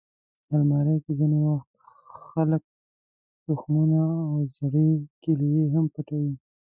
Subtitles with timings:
[0.55, 1.71] الماري کې ځینې وخت
[2.29, 2.63] خلک
[3.45, 4.89] تخمونه او زړې
[5.23, 6.33] کیلې هم پټوي